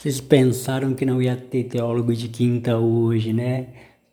Vocês 0.00 0.18
pensaram 0.18 0.94
que 0.94 1.04
não 1.04 1.20
ia 1.20 1.36
ter 1.36 1.64
teólogo 1.64 2.14
de 2.14 2.26
quinta 2.26 2.78
hoje, 2.78 3.34
né? 3.34 3.66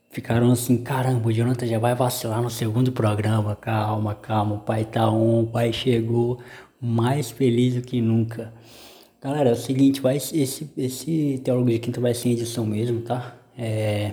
Ficaram 0.09 0.51
assim, 0.51 0.75
caramba, 0.83 1.29
o 1.29 1.31
Jonathan 1.31 1.65
já 1.65 1.79
vai 1.79 1.95
vacilar 1.95 2.41
no 2.41 2.49
segundo 2.49 2.91
programa. 2.91 3.55
Calma, 3.55 4.13
calma, 4.13 4.55
o 4.55 4.59
pai 4.59 4.83
tá 4.83 5.09
on, 5.09 5.43
o 5.43 5.47
pai 5.47 5.71
chegou 5.71 6.39
mais 6.81 7.31
feliz 7.31 7.75
do 7.75 7.81
que 7.81 8.01
nunca. 8.01 8.53
Galera, 9.21 9.51
é 9.51 9.53
o 9.53 9.55
seguinte, 9.55 10.01
vai, 10.01 10.17
esse, 10.17 10.69
esse 10.75 11.39
teólogo 11.41 11.69
de 11.69 11.79
quinta 11.79 12.01
vai 12.01 12.13
ser 12.13 12.31
edição 12.31 12.65
mesmo, 12.65 12.99
tá? 13.03 13.37
É, 13.57 14.11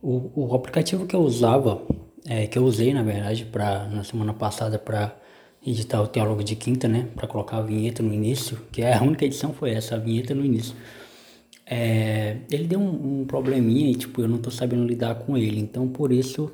o, 0.00 0.30
o 0.34 0.54
aplicativo 0.54 1.04
que 1.04 1.14
eu 1.14 1.20
usava, 1.20 1.82
é, 2.26 2.46
que 2.46 2.58
eu 2.58 2.64
usei 2.64 2.94
na 2.94 3.02
verdade 3.02 3.44
pra, 3.44 3.84
na 3.88 4.04
semana 4.04 4.32
passada 4.32 4.78
para 4.78 5.14
editar 5.64 6.02
o 6.02 6.06
teólogo 6.06 6.42
de 6.42 6.56
quinta, 6.56 6.88
né? 6.88 7.08
Para 7.14 7.26
colocar 7.26 7.58
a 7.58 7.62
vinheta 7.62 8.02
no 8.02 8.12
início, 8.12 8.58
que 8.72 8.82
é 8.82 8.94
a 8.94 9.02
única 9.02 9.24
edição 9.24 9.52
foi 9.52 9.70
essa, 9.70 9.94
a 9.94 9.98
vinheta 9.98 10.34
no 10.34 10.44
início. 10.44 10.74
É, 11.64 12.36
ele 12.50 12.64
deu 12.64 12.80
um, 12.80 13.20
um, 13.20 13.24
probleminha 13.24 13.90
e 13.90 13.94
tipo, 13.94 14.20
eu 14.20 14.28
não 14.28 14.38
tô 14.38 14.50
sabendo 14.50 14.84
lidar 14.84 15.14
com 15.14 15.36
ele. 15.36 15.60
Então 15.60 15.88
por 15.88 16.12
isso, 16.12 16.50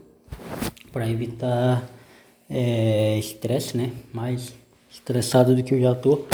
para 0.93 1.09
evitar 1.09 1.89
é, 2.49 3.19
estresse, 3.19 3.77
né? 3.77 3.93
Mais 4.13 4.55
estressado 4.91 5.55
do 5.55 5.63
que 5.63 5.75
eu 5.75 5.81
já 5.81 5.95
tô, 5.95 6.25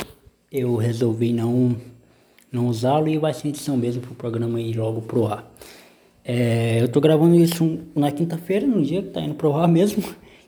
eu 0.51 0.77
resolvi 0.77 1.33
não, 1.33 1.77
não 2.51 2.69
usá-lo 2.69 3.09
e 3.09 3.19
vai 3.19 3.33
ser 3.33 3.49
edição 3.49 3.77
mesmo 3.77 4.03
pro 4.03 4.15
programa 4.15 4.61
ir 4.61 4.77
logo 4.77 5.01
pro 5.03 5.27
ar. 5.27 5.53
É, 6.25 6.81
eu 6.81 6.89
tô 6.89 7.01
gravando 7.01 7.37
isso 7.37 7.81
na 7.95 8.11
quinta-feira, 8.11 8.67
no 8.67 8.83
dia 8.83 9.03
que 9.03 9.11
tá 9.11 9.21
indo 9.21 9.35
pro 9.35 9.55
ar 9.55 9.69
mesmo. 9.69 10.03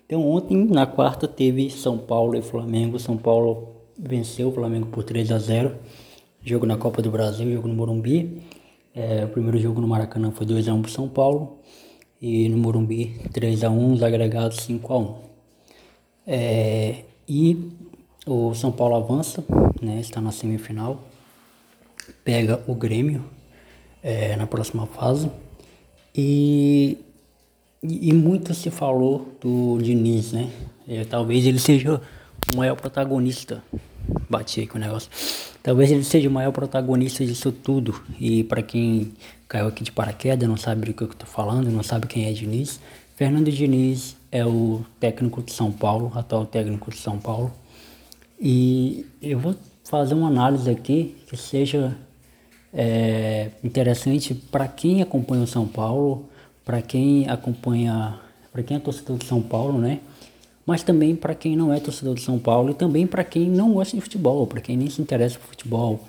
Então 0.07 0.25
ontem, 0.25 0.65
na 0.67 0.87
quarta, 0.87 1.27
teve 1.27 1.69
São 1.69 1.99
Paulo 1.99 2.37
e 2.37 2.43
Flamengo. 2.43 2.97
São 2.97 3.17
Paulo 3.17 3.75
venceu 3.99 4.49
o 4.49 4.53
Flamengo 4.53 4.87
por 4.87 5.03
3 5.03 5.33
a 5.33 5.39
0 5.39 5.75
Jogo 6.45 6.65
na 6.65 6.77
Copa 6.77 7.03
do 7.03 7.11
Brasil, 7.11 7.53
jogo 7.53 7.67
no 7.67 7.75
Morumbi. 7.75 8.41
É, 8.95 9.25
o 9.25 9.29
primeiro 9.29 9.59
jogo 9.59 9.81
no 9.81 9.89
Maracanã 9.89 10.31
foi 10.31 10.47
2 10.47 10.69
a 10.69 10.75
1 10.75 10.83
pro 10.83 10.91
São 10.93 11.09
Paulo. 11.09 11.59
E 12.23 12.49
no 12.49 12.57
Morumbi 12.57 13.21
3 13.33 13.65
a 13.65 13.71
1 13.71 13.93
os 13.95 14.03
agregados 14.03 14.59
5 14.59 14.93
a 14.93 14.99
1 14.99 15.15
é, 16.25 17.05
E 17.29 17.73
o 18.25 18.55
São 18.55 18.71
Paulo 18.71 18.95
avança, 18.95 19.45
né, 19.83 19.99
está 19.99 20.21
na 20.21 20.31
semifinal. 20.31 21.03
Pega 22.23 22.63
o 22.69 22.77
Grêmio 22.77 23.25
é, 24.05 24.37
na 24.37 24.47
próxima 24.47 24.87
fase. 24.87 25.29
E 26.15 26.97
e, 27.89 28.13
muito 28.13 28.55
se 28.55 28.71
falou 28.71 29.37
do 29.41 29.79
Diniz, 29.81 30.33
né? 30.33 30.51
É, 30.89 31.05
talvez 31.05 31.47
ele 31.47 31.59
seja 31.59 32.01
o 32.53 32.57
maior 32.57 32.77
protagonista. 32.77 33.63
Bati 34.29 34.63
aqui 34.63 34.77
o 34.77 34.79
negócio. 34.79 35.11
Talvez 35.63 35.91
ele 35.91 36.05
seja 36.05 36.29
o 36.29 36.33
maior 36.33 36.53
protagonista 36.53 37.25
disso 37.25 37.51
tudo. 37.51 38.01
E 38.21 38.45
para 38.45 38.63
quem 38.63 39.13
caiu 39.49 39.67
aqui 39.67 39.83
de 39.83 39.91
paraquedas, 39.91 40.49
não 40.49 40.57
sabe 40.57 40.87
do 40.87 40.95
que 40.95 41.03
eu 41.03 41.09
tô 41.09 41.27
falando, 41.27 41.71
não 41.71 41.83
sabe 41.83 42.07
quem 42.07 42.27
é 42.27 42.33
Diniz. 42.33 42.81
Fernando 43.17 43.51
Diniz 43.51 44.17
é 44.31 44.45
o 44.45 44.85
técnico 45.01 45.43
de 45.43 45.53
São 45.53 45.73
Paulo, 45.73 46.13
atual 46.15 46.47
técnico 46.47 46.91
de 46.91 46.99
São 46.99 47.19
Paulo. 47.19 47.53
E 48.41 49.07
eu 49.21 49.39
vou 49.39 49.57
fazer 49.85 50.15
uma 50.15 50.29
análise 50.29 50.71
aqui 50.71 51.17
que 51.27 51.37
seja 51.37 51.97
é, 52.73 53.51
interessante 53.65 54.35
para 54.35 54.69
quem 54.69 55.03
acompanha 55.03 55.43
o 55.43 55.47
São 55.47 55.67
Paulo 55.67 56.29
para 56.67 56.83
quem 56.83 57.29
acompanha, 57.29 58.19
para 58.53 58.61
quem 58.61 58.77
é 58.77 58.81
torcedor 58.81 59.19
de 59.19 59.25
São 59.25 59.41
Paulo, 59.41 59.79
né? 59.79 60.01
Mas 60.67 60.83
também 60.83 61.15
para 61.15 61.33
quem 61.33 61.57
não 61.57 61.73
é 61.73 61.79
torcedor 61.79 62.17
de 62.17 62.23
São 62.23 62.41
Paulo 62.41 62.71
e 62.71 62.75
também 62.75 63.07
para 63.07 63.23
quem 63.23 63.49
não 63.49 63.73
gosta 63.73 63.97
de 63.97 64.03
futebol, 64.03 64.49
para 64.49 64.61
quem 64.61 64.77
nem 64.77 64.91
se 64.91 65.01
interessa 65.01 65.39
por 65.39 65.47
futebol. 65.47 66.05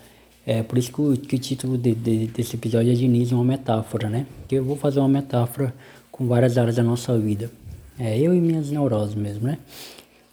É 0.48 0.64
por 0.64 0.80
isso 0.80 0.92
que 0.92 1.00
o, 1.00 1.16
que 1.16 1.36
o 1.36 1.40
título 1.40 1.78
de, 1.78 1.94
de, 1.94 2.28
desse 2.28 2.56
episódio 2.56 2.92
é 2.92 2.96
Diniz, 2.96 3.32
uma 3.32 3.44
metáfora, 3.44 4.10
né? 4.10 4.26
Que 4.48 4.56
eu 4.56 4.66
vou 4.66 4.76
fazer 4.76 5.00
uma 5.00 5.08
metáfora 5.08 5.72
com 6.12 6.26
várias 6.26 6.58
áreas 6.58 6.78
da 6.78 6.84
nossa 6.84 7.16
vida. 7.20 7.52
É 8.00 8.18
eu 8.18 8.34
e 8.34 8.42
minhas 8.42 8.72
neuroses 8.72 9.14
mesmo, 9.14 9.46
né? 9.46 9.60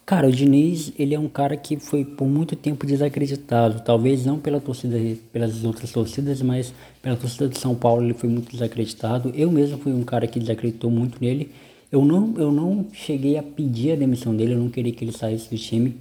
Cara, 0.05 0.27
o 0.27 0.31
Diniz, 0.31 0.93
ele 0.99 1.15
é 1.15 1.19
um 1.19 1.27
cara 1.27 1.57
que 1.57 1.79
foi 1.79 2.05
por 2.05 2.27
muito 2.27 2.55
tempo 2.55 2.85
desacreditado. 2.85 3.81
Talvez 3.83 4.23
não 4.23 4.37
pela 4.39 4.61
torcida, 4.61 4.97
pelas 5.33 5.63
outras 5.63 5.91
torcidas, 5.91 6.43
mas 6.43 6.71
pela 7.01 7.15
torcida 7.15 7.49
de 7.49 7.57
São 7.57 7.73
Paulo 7.73 8.03
ele 8.03 8.13
foi 8.13 8.29
muito 8.29 8.51
desacreditado. 8.51 9.31
Eu 9.35 9.51
mesmo 9.51 9.79
fui 9.79 9.91
um 9.91 10.03
cara 10.03 10.27
que 10.27 10.39
desacreditou 10.39 10.91
muito 10.91 11.17
nele. 11.19 11.51
Eu 11.91 12.05
não, 12.05 12.35
eu 12.37 12.51
não 12.51 12.85
cheguei 12.93 13.35
a 13.35 13.41
pedir 13.41 13.93
a 13.93 13.95
demissão 13.95 14.35
dele, 14.35 14.53
eu 14.53 14.59
não 14.59 14.69
queria 14.69 14.91
que 14.93 15.03
ele 15.03 15.11
saísse 15.11 15.49
do 15.49 15.57
time. 15.57 15.97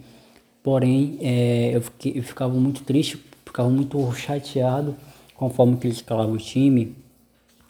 Porém, 0.63 1.17
é, 1.23 1.75
eu, 1.75 1.81
fiquei, 1.81 2.13
eu 2.17 2.23
ficava 2.23 2.53
muito 2.53 2.83
triste, 2.83 3.19
ficava 3.47 3.71
muito 3.71 4.13
chateado 4.13 4.95
com 5.35 5.47
a 5.47 5.51
forma 5.51 5.79
que 5.79 5.87
ele 5.87 5.95
escalava 5.95 6.31
o 6.31 6.37
time, 6.37 6.95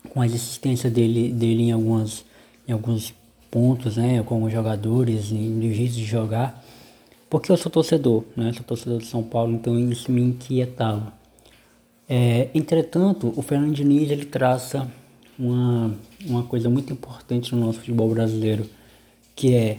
com 0.08 0.20
a 0.20 0.26
existência 0.26 0.90
dele, 0.90 1.32
dele 1.32 1.64
em, 1.64 1.72
algumas, 1.72 2.24
em 2.66 2.72
alguns 2.72 3.14
pontos, 3.54 3.96
né, 3.96 4.20
como 4.24 4.50
jogadores 4.50 5.30
e 5.30 5.34
no 5.34 5.72
jeito 5.72 5.94
de 5.94 6.04
jogar, 6.04 6.60
porque 7.30 7.52
eu 7.52 7.56
sou 7.56 7.70
torcedor, 7.70 8.24
né, 8.36 8.52
sou 8.52 8.64
torcedor 8.64 8.98
de 8.98 9.06
São 9.06 9.22
Paulo, 9.22 9.54
então 9.54 9.78
isso 9.78 10.10
me 10.10 10.20
inquietava. 10.20 11.12
É, 12.08 12.48
entretanto, 12.52 13.32
o 13.36 13.42
Fernando 13.42 13.72
Diniz 13.72 14.10
ele 14.10 14.24
traça 14.24 14.90
uma, 15.38 15.94
uma 16.26 16.42
coisa 16.42 16.68
muito 16.68 16.92
importante 16.92 17.54
no 17.54 17.64
nosso 17.64 17.78
futebol 17.78 18.10
brasileiro, 18.10 18.68
que 19.36 19.54
é 19.54 19.78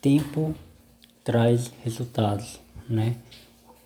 tempo 0.00 0.54
traz 1.24 1.72
resultados, 1.82 2.60
né? 2.88 3.16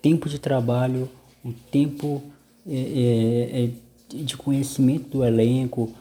tempo 0.03 0.29
de 0.29 0.37
trabalho, 0.37 1.09
o 1.43 1.51
tempo 1.51 2.21
é, 2.67 2.75
é, 2.77 3.65
é 3.65 4.23
de 4.23 4.37
conhecimento 4.37 5.09
do 5.09 5.25
elenco, 5.25 5.95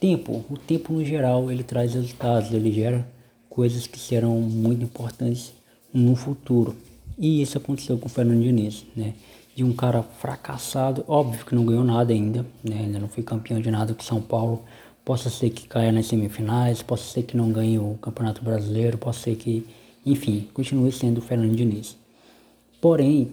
Tempo, 0.00 0.44
o 0.48 0.56
tempo 0.56 0.92
no 0.92 1.04
geral 1.04 1.50
ele 1.50 1.64
traz 1.64 1.94
resultados, 1.94 2.52
ele 2.52 2.70
gera 2.70 3.06
coisas 3.50 3.86
que 3.86 3.98
serão 3.98 4.40
muito 4.40 4.84
importantes 4.84 5.52
no 5.92 6.14
futuro. 6.14 6.76
E 7.18 7.42
isso 7.42 7.58
aconteceu 7.58 7.98
com 7.98 8.06
o 8.06 8.08
Fernando 8.08 8.42
Diniz, 8.42 8.84
né? 8.96 9.14
De 9.56 9.64
um 9.64 9.72
cara 9.72 10.04
fracassado, 10.04 11.04
óbvio 11.08 11.44
que 11.44 11.54
não 11.54 11.66
ganhou 11.66 11.82
nada 11.82 12.12
ainda, 12.12 12.46
né? 12.62 12.78
Ainda 12.78 13.00
não 13.00 13.08
foi 13.08 13.24
campeão 13.24 13.60
de 13.60 13.70
nada 13.72 13.92
com 13.92 14.02
São 14.02 14.20
Paulo. 14.20 14.62
Possa 15.04 15.28
ser 15.28 15.50
que 15.50 15.66
caia 15.66 15.90
nas 15.90 16.06
semifinais, 16.06 16.80
possa 16.80 17.02
ser 17.02 17.24
que 17.24 17.36
não 17.36 17.50
ganhe 17.50 17.78
o 17.78 17.98
Campeonato 18.00 18.44
Brasileiro, 18.44 18.96
possa 18.96 19.20
ser 19.20 19.36
que, 19.36 19.66
enfim, 20.06 20.46
continue 20.54 20.92
sendo 20.92 21.18
o 21.18 21.22
Fernando 21.22 21.56
Diniz. 21.56 21.96
Porém, 22.80 23.32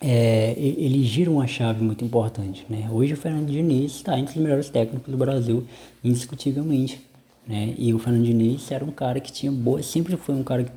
é, 0.00 0.54
ele 0.56 1.02
gira 1.02 1.30
uma 1.30 1.46
chave 1.46 1.82
muito 1.82 2.04
importante. 2.04 2.64
Né? 2.68 2.88
Hoje 2.90 3.14
o 3.14 3.16
Fernando 3.16 3.50
Diniz 3.50 3.96
está 3.96 4.18
entre 4.18 4.36
os 4.36 4.42
melhores 4.42 4.68
técnicos 4.68 5.10
do 5.10 5.16
Brasil, 5.16 5.64
indiscutivelmente. 6.02 7.00
Né? 7.46 7.74
E 7.76 7.92
o 7.92 7.98
Fernando 7.98 8.24
Diniz 8.24 8.70
era 8.70 8.84
um 8.84 8.90
cara 8.90 9.20
que 9.20 9.32
tinha 9.32 9.50
boas, 9.50 9.86
sempre 9.86 10.16
foi 10.16 10.34
um 10.34 10.44
cara 10.44 10.64
que 10.64 10.70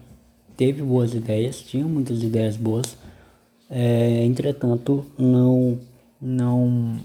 teve 0.57 0.81
boas 0.81 1.13
ideias, 1.13 1.61
tinha 1.61 1.85
muitas 1.85 2.23
ideias 2.23 2.55
boas, 2.55 2.97
é, 3.69 4.23
entretanto 4.25 5.05
não, 5.17 5.79
não 6.21 6.99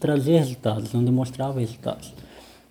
trazia 0.00 0.38
resultados, 0.38 0.92
não 0.92 1.04
demonstrava 1.04 1.60
resultados. 1.60 2.12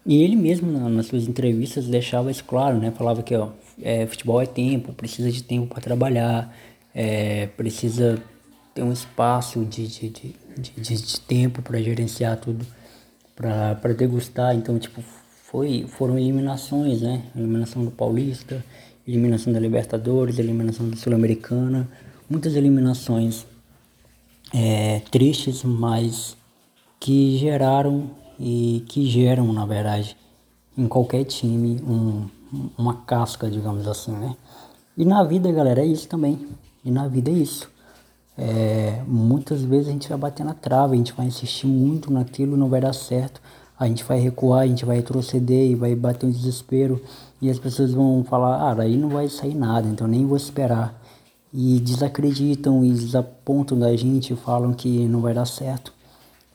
E 0.06 0.22
ele 0.22 0.36
mesmo 0.36 0.70
nas 0.90 1.06
suas 1.06 1.28
entrevistas 1.28 1.88
deixava 1.88 2.30
isso 2.30 2.44
claro, 2.44 2.78
né? 2.78 2.92
Falava 2.92 3.24
que 3.24 3.34
ó, 3.36 3.50
é, 3.82 4.06
futebol 4.06 4.42
é 4.42 4.46
tempo, 4.46 4.92
precisa 4.92 5.32
de 5.32 5.42
tempo 5.42 5.68
para 5.68 5.82
trabalhar, 5.82 6.54
é, 6.94 7.48
precisa 7.48 8.22
ter 8.74 8.84
um 8.84 8.92
espaço 8.92 9.64
de, 9.66 9.88
de, 9.88 10.10
de, 10.10 10.36
de, 10.58 10.96
de 11.02 11.20
tempo 11.22 11.62
para 11.62 11.82
gerenciar 11.82 12.38
tudo, 12.38 12.66
para 13.36 13.94
degustar. 13.94 14.56
Então, 14.56 14.80
tipo, 14.80 15.02
foi, 15.44 15.86
foram 15.88 16.18
eliminações, 16.18 17.02
né? 17.02 17.24
Eliminação 17.36 17.86
do 17.86 17.92
Paulista, 17.92 18.64
eliminação 19.08 19.54
da 19.54 19.60
Libertadores, 19.60 20.40
eliminação 20.40 20.90
da 20.90 20.96
Sul-Americana, 20.96 21.88
muitas 22.30 22.56
eliminações 22.56 23.46
é, 24.54 25.02
tristes, 25.12 25.64
mas 25.64 26.36
que 27.00 27.38
geraram 27.38 28.10
e 28.40 28.84
que 28.88 29.06
geram, 29.06 29.52
na 29.54 29.66
verdade, 29.66 30.18
em 30.78 30.88
qualquer 30.88 31.24
time 31.26 31.82
um, 31.82 32.28
uma 32.78 33.02
casca, 33.04 33.50
digamos 33.50 33.88
assim, 33.88 34.12
né? 34.12 34.36
E 34.98 35.06
na 35.06 35.24
vida, 35.24 35.52
galera, 35.52 35.82
é 35.82 35.86
isso 35.86 36.08
também. 36.08 36.48
E 36.86 36.92
na 36.92 37.08
vida 37.08 37.30
é 37.30 37.34
isso. 37.34 37.73
É, 38.38 39.04
muitas 39.08 39.62
vezes 39.62 39.88
a 39.88 39.92
gente 39.92 40.10
vai 40.10 40.18
bater 40.18 40.44
na 40.44 40.54
trava, 40.54 40.94
a 40.94 40.98
gente 40.98 41.14
vai 41.14 41.28
insistir 41.28 41.68
muito 41.68 42.12
naquilo, 42.12 42.58
não 42.58 42.70
vai 42.70 42.82
dar 42.82 42.94
certo. 42.94 43.42
A 43.80 43.88
gente 43.88 44.04
vai 44.04 44.20
recuar, 44.20 44.62
a 44.62 44.68
gente 44.68 44.86
vai 44.86 44.98
retroceder 44.98 45.72
e 45.72 45.76
vai 45.76 45.96
bater 45.96 46.26
um 46.26 46.32
desespero. 46.32 47.02
E 47.42 47.50
as 47.50 47.60
pessoas 47.60 47.92
vão 47.92 48.24
falar, 48.24 48.72
ah, 48.72 48.74
daí 48.74 48.98
não 48.98 49.10
vai 49.10 49.28
sair 49.30 49.56
nada, 49.56 49.88
então 49.88 50.08
nem 50.08 50.26
vou 50.26 50.38
esperar. 50.38 51.00
E 51.54 51.80
desacreditam 51.80 52.84
e 52.84 52.92
desapontam 52.92 53.78
da 53.78 53.96
gente, 53.96 54.36
falam 54.36 54.74
que 54.74 55.06
não 55.08 55.22
vai 55.22 55.34
dar 55.34 55.46
certo. 55.46 55.94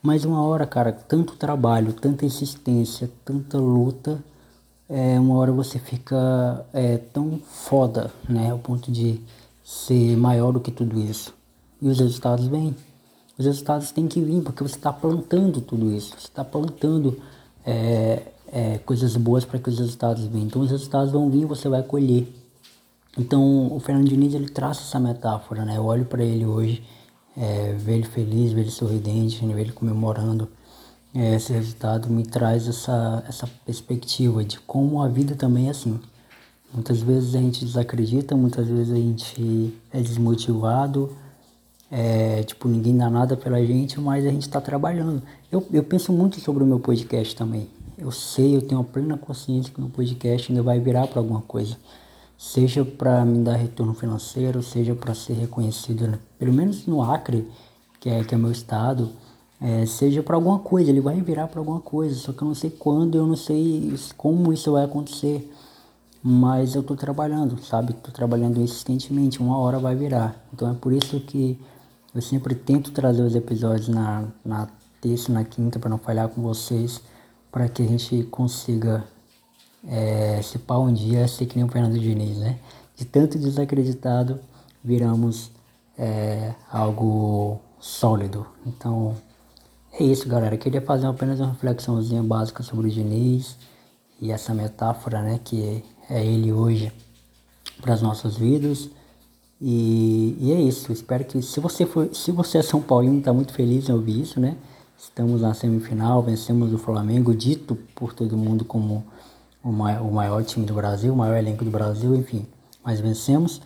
Mas 0.02 0.24
uma 0.24 0.42
hora, 0.42 0.66
cara, 0.66 0.92
tanto 0.92 1.36
trabalho, 1.36 1.92
tanta 1.92 2.24
insistência, 2.24 3.10
tanta 3.24 3.58
luta, 3.58 4.22
é, 4.88 5.20
uma 5.20 5.34
hora 5.36 5.52
você 5.52 5.78
fica 5.78 6.64
é, 6.72 6.96
tão 6.96 7.38
foda, 7.38 8.10
né? 8.28 8.50
Ao 8.50 8.58
ponto 8.58 8.90
de 8.90 9.20
ser 9.62 10.16
maior 10.16 10.52
do 10.52 10.60
que 10.60 10.70
tudo 10.70 10.98
isso. 10.98 11.37
E 11.80 11.88
os 11.88 11.98
resultados 11.98 12.46
vêm. 12.46 12.74
Os 13.38 13.46
resultados 13.46 13.90
têm 13.90 14.08
que 14.08 14.20
vir, 14.20 14.42
porque 14.42 14.62
você 14.62 14.76
está 14.76 14.92
plantando 14.92 15.60
tudo 15.60 15.92
isso. 15.92 16.10
Você 16.18 16.26
está 16.26 16.44
plantando 16.44 17.18
é, 17.64 18.22
é, 18.52 18.78
coisas 18.78 19.16
boas 19.16 19.44
para 19.44 19.58
que 19.58 19.68
os 19.68 19.78
resultados 19.78 20.24
venham. 20.24 20.46
Então 20.46 20.62
os 20.62 20.70
resultados 20.70 21.12
vão 21.12 21.30
vir 21.30 21.42
e 21.42 21.46
você 21.46 21.68
vai 21.68 21.82
colher. 21.82 22.26
Então 23.16 23.72
o 23.74 23.80
Fernando 23.80 24.08
Diniz 24.08 24.34
ele 24.34 24.48
traça 24.48 24.82
essa 24.82 24.98
metáfora, 24.98 25.64
né? 25.64 25.76
Eu 25.76 25.84
olho 25.84 26.04
para 26.04 26.24
ele 26.24 26.44
hoje, 26.46 26.82
é, 27.36 27.72
ver 27.74 27.94
ele 27.94 28.06
feliz, 28.06 28.52
ver 28.52 28.62
ele 28.62 28.70
sorridente, 28.70 29.44
ver 29.46 29.60
ele 29.60 29.72
comemorando 29.72 30.48
é, 31.14 31.34
esse 31.34 31.52
resultado 31.52 32.08
me 32.08 32.22
traz 32.24 32.68
essa, 32.68 33.24
essa 33.26 33.46
perspectiva 33.64 34.44
de 34.44 34.58
como 34.60 35.02
a 35.02 35.08
vida 35.08 35.34
também 35.34 35.68
é 35.68 35.70
assim. 35.70 35.98
Muitas 36.72 37.00
vezes 37.00 37.34
a 37.34 37.38
gente 37.38 37.64
desacredita, 37.64 38.36
muitas 38.36 38.68
vezes 38.68 38.92
a 38.92 38.96
gente 38.96 39.74
é 39.90 40.00
desmotivado, 40.00 41.10
é, 41.90 42.42
tipo, 42.42 42.68
ninguém 42.68 42.96
dá 42.96 43.08
nada 43.08 43.36
pela 43.36 43.64
gente, 43.64 43.98
mas 44.00 44.26
a 44.26 44.30
gente 44.30 44.42
está 44.42 44.60
trabalhando. 44.60 45.22
Eu, 45.50 45.66
eu 45.72 45.82
penso 45.82 46.12
muito 46.12 46.38
sobre 46.40 46.62
o 46.62 46.66
meu 46.66 46.78
podcast 46.78 47.34
também. 47.34 47.68
Eu 47.96 48.10
sei, 48.10 48.54
eu 48.54 48.62
tenho 48.62 48.80
a 48.80 48.84
plena 48.84 49.16
consciência 49.16 49.72
que 49.72 49.80
meu 49.80 49.90
podcast 49.90 50.52
ainda 50.52 50.62
vai 50.62 50.78
virar 50.78 51.06
para 51.06 51.18
alguma 51.18 51.40
coisa. 51.40 51.76
Seja 52.36 52.84
para 52.84 53.24
me 53.24 53.42
dar 53.42 53.56
retorno 53.56 53.94
financeiro, 53.94 54.62
seja 54.62 54.94
para 54.94 55.14
ser 55.14 55.32
reconhecido, 55.32 56.06
né? 56.06 56.18
pelo 56.38 56.52
menos 56.52 56.86
no 56.86 57.02
Acre, 57.02 57.48
que 57.98 58.08
é, 58.08 58.22
que 58.22 58.34
é 58.34 58.38
meu 58.38 58.52
estado, 58.52 59.10
é, 59.60 59.84
seja 59.86 60.22
para 60.22 60.36
alguma 60.36 60.60
coisa, 60.60 60.90
ele 60.90 61.00
vai 61.00 61.20
virar 61.20 61.48
para 61.48 61.58
alguma 61.58 61.80
coisa, 61.80 62.14
só 62.14 62.32
que 62.32 62.40
eu 62.40 62.46
não 62.46 62.54
sei 62.54 62.70
quando, 62.70 63.18
eu 63.18 63.26
não 63.26 63.34
sei 63.34 63.92
como 64.16 64.52
isso 64.52 64.70
vai 64.70 64.84
acontecer, 64.84 65.52
mas 66.22 66.76
eu 66.76 66.82
estou 66.82 66.96
trabalhando, 66.96 67.60
sabe? 67.64 67.90
Estou 67.90 68.12
trabalhando 68.12 68.60
insistentemente, 68.60 69.40
uma 69.40 69.58
hora 69.58 69.80
vai 69.80 69.96
virar. 69.96 70.36
Então 70.52 70.70
é 70.70 70.74
por 70.74 70.92
isso 70.92 71.18
que 71.18 71.58
eu 72.18 72.22
sempre 72.22 72.52
tento 72.52 72.90
trazer 72.90 73.22
os 73.22 73.36
episódios 73.36 73.86
na, 73.86 74.24
na 74.44 74.66
terça, 75.00 75.32
na 75.32 75.44
quinta, 75.44 75.78
para 75.78 75.88
não 75.88 75.98
falhar 75.98 76.28
com 76.28 76.42
vocês, 76.42 77.00
para 77.48 77.68
que 77.68 77.80
a 77.80 77.86
gente 77.86 78.24
consiga 78.24 79.04
é, 79.86 80.42
se 80.42 80.58
pá 80.58 80.76
um 80.78 80.92
dia 80.92 81.28
ser 81.28 81.46
que 81.46 81.54
nem 81.54 81.64
o 81.64 81.68
Fernando 81.70 81.96
Diniz, 81.96 82.36
né? 82.38 82.58
De 82.96 83.04
tanto 83.04 83.38
desacreditado, 83.38 84.40
viramos 84.82 85.52
é, 85.96 86.54
algo 86.68 87.60
sólido. 87.78 88.44
Então, 88.66 89.14
é 89.92 90.02
isso, 90.02 90.28
galera. 90.28 90.56
Eu 90.56 90.58
queria 90.58 90.82
fazer 90.82 91.06
apenas 91.06 91.38
uma 91.38 91.52
reflexãozinha 91.52 92.24
básica 92.24 92.64
sobre 92.64 92.88
o 92.88 92.90
Diniz 92.90 93.56
e 94.20 94.32
essa 94.32 94.52
metáfora, 94.52 95.22
né, 95.22 95.38
que 95.44 95.84
é 96.10 96.26
ele 96.26 96.52
hoje 96.52 96.92
para 97.80 97.94
as 97.94 98.02
nossas 98.02 98.36
vidas. 98.36 98.90
E, 99.60 100.36
e, 100.40 100.52
é 100.52 100.60
isso. 100.60 100.92
Espero 100.92 101.24
que 101.24 101.42
se 101.42 101.60
você 101.60 101.84
for, 101.84 102.14
se 102.14 102.30
você 102.30 102.58
é 102.58 102.62
São 102.62 102.80
Paulino, 102.80 103.18
está 103.18 103.32
muito 103.32 103.52
feliz 103.52 103.88
em 103.88 103.92
ouvir 103.92 104.20
isso, 104.20 104.38
né? 104.40 104.56
Estamos 104.96 105.42
na 105.42 105.54
semifinal, 105.54 106.22
vencemos 106.22 106.72
o 106.72 106.78
Flamengo, 106.78 107.34
dito 107.34 107.76
por 107.94 108.12
todo 108.14 108.36
mundo 108.36 108.64
como 108.64 109.04
o 109.62 109.70
maior, 109.70 110.02
o 110.02 110.12
maior 110.12 110.44
time 110.44 110.66
do 110.66 110.74
Brasil, 110.74 111.12
o 111.12 111.16
maior 111.16 111.36
elenco 111.36 111.64
do 111.64 111.70
Brasil, 111.70 112.14
enfim. 112.16 112.46
Mas 112.84 113.00
vencemos 113.00 113.60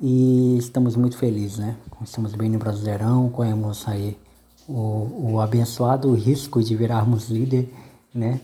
e 0.00 0.56
estamos 0.58 0.96
muito 0.96 1.16
felizes, 1.16 1.58
né? 1.58 1.76
Estamos 2.02 2.34
bem 2.34 2.50
no 2.50 2.58
Brasileirão, 2.58 3.28
corremos 3.28 3.86
aí 3.88 4.16
o, 4.68 5.32
o 5.32 5.40
abençoado 5.40 6.12
risco 6.14 6.62
de 6.62 6.76
virarmos 6.76 7.28
líder, 7.28 7.72
né? 8.14 8.40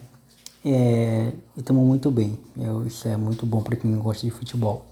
É, 0.64 1.32
e 1.56 1.60
estamos 1.60 1.84
muito 1.84 2.10
bem. 2.10 2.38
Eu, 2.56 2.86
isso 2.86 3.06
é 3.08 3.16
muito 3.16 3.44
bom 3.44 3.62
para 3.62 3.76
quem 3.76 3.94
gosta 3.96 4.24
de 4.24 4.30
futebol. 4.30 4.86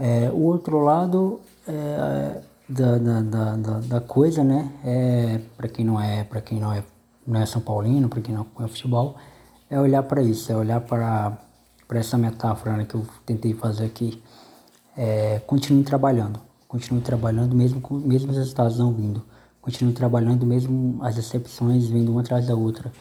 É, 0.00 0.30
o 0.30 0.42
outro 0.44 0.80
lado 0.80 1.40
é, 1.68 2.40
da, 2.66 2.98
da, 2.98 3.20
da, 3.56 3.80
da, 3.80 4.00
coisa, 4.00 4.42
né? 4.42 4.72
É, 4.82 5.40
para 5.56 5.68
quem 5.68 5.84
não 5.84 6.00
é, 6.00 6.24
para 6.24 6.40
quem 6.40 6.58
não 6.58 6.72
é, 6.72 6.82
não 7.26 7.40
é 7.40 7.44
São 7.44 7.60
Paulino, 7.60 8.08
para 8.08 8.22
quem 8.22 8.34
não 8.34 8.46
é 8.60 8.66
futebol, 8.66 9.16
é 9.68 9.78
olhar 9.78 10.02
para 10.02 10.22
isso, 10.22 10.50
é 10.50 10.56
olhar 10.56 10.80
para 10.80 11.38
para 11.86 11.98
essa 11.98 12.16
metáfora 12.16 12.76
né, 12.76 12.84
que 12.84 12.94
eu 12.94 13.04
tentei 13.26 13.52
fazer 13.52 13.84
aqui. 13.84 14.22
É, 14.96 15.40
continue 15.40 15.82
trabalhando, 15.82 16.40
continue 16.68 17.00
trabalhando 17.00 17.54
mesmo 17.56 17.80
com 17.80 17.94
mesmo 17.96 18.30
os 18.30 18.36
resultados 18.38 18.78
não 18.78 18.92
vindo. 18.92 19.22
Continue 19.60 19.92
trabalhando 19.92 20.46
mesmo 20.46 20.98
as 21.02 21.16
decepções 21.16 21.88
vindo 21.88 22.12
uma 22.12 22.20
atrás 22.20 22.46
da 22.46 22.54
outra. 22.54 22.92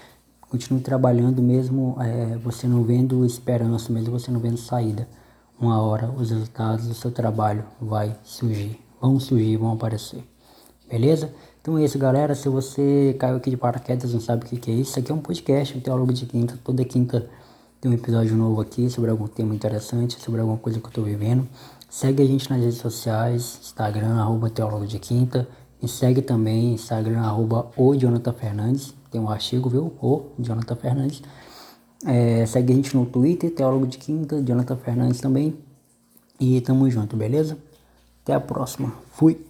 Continue 0.42 0.82
trabalhando 0.82 1.42
mesmo 1.42 1.96
é, 2.02 2.36
você 2.38 2.68
não 2.68 2.84
vendo 2.84 3.24
esperança, 3.24 3.94
mesmo 3.94 4.12
você 4.12 4.32
não 4.32 4.40
vendo 4.40 4.58
saída. 4.58 5.08
Uma 5.60 5.82
hora 5.82 6.10
os 6.10 6.30
resultados 6.30 6.88
do 6.88 6.94
seu 6.94 7.12
trabalho 7.12 7.66
vai 7.82 8.16
surgir, 8.24 8.80
vão 9.02 9.20
surgir, 9.20 9.58
vão 9.58 9.74
aparecer. 9.74 10.24
Beleza? 10.90 11.34
Então 11.62 11.78
é 11.78 11.84
isso, 11.84 12.00
galera. 12.00 12.34
Se 12.34 12.48
você 12.48 13.16
caiu 13.20 13.36
aqui 13.36 13.50
de 13.50 13.58
paraquedas 13.58 14.14
não 14.14 14.22
sabe 14.22 14.46
o 14.46 14.48
que, 14.48 14.72
é 14.72 14.74
isso, 14.74 14.98
aqui 14.98 15.12
é 15.12 15.16
um 15.16 15.20
podcast, 15.20 15.78
um 15.78 15.82
teólogo 15.82 16.14
de 16.14 16.26
quinta. 16.26 16.58
Toda 16.64 16.84
quinta 16.86 17.30
tem 17.82 17.92
um 17.92 17.94
episódio 17.94 18.36
novo 18.38 18.62
aqui 18.62 18.90
sobre 18.90 19.12
algum 19.12 19.28
tema 19.28 19.54
interessante, 19.54 20.18
sobre 20.22 20.40
alguma 20.40 20.58
coisa 20.58 20.80
que 20.80 20.86
eu 20.86 20.90
estou 20.90 21.04
vivendo. 21.04 21.46
Segue 21.90 22.24
a 22.24 22.26
gente 22.26 22.50
nas 22.50 22.62
redes 22.62 22.78
sociais, 22.78 23.60
Instagram, 23.62 24.18
arroba 24.18 24.50
teólogo 24.50 24.88
de 24.88 24.98
quinta. 24.98 25.48
Me 25.82 25.90
segue 25.90 26.22
também, 26.22 26.74
Instagram, 26.74 27.20
arroba 27.20 27.70
o 27.76 27.96
Jonathan 27.96 28.32
Fernandes. 28.34 28.94
Tem 29.12 29.20
um 29.20 29.30
artigo, 29.30 29.70
viu? 29.70 29.94
O 30.02 30.24
Jonathan 30.40 30.76
Fernandes. 30.76 31.22
É, 32.06 32.46
segue 32.46 32.72
a 32.72 32.76
gente 32.76 32.96
no 32.96 33.06
Twitter, 33.06 33.52
Teólogo 33.52 33.88
de 33.88 33.98
Quinta, 33.98 34.42
Jonathan 34.42 34.78
Fernandes 34.78 35.20
também. 35.20 35.56
E 36.40 36.62
tamo 36.62 36.90
junto, 36.90 37.18
beleza? 37.18 37.58
Até 38.24 38.34
a 38.34 38.40
próxima. 38.40 38.94
Fui! 39.12 39.49